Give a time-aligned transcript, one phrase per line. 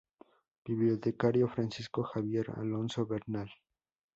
[0.65, 3.51] Bibliotecario: Francisco Javier Alonso Bernal.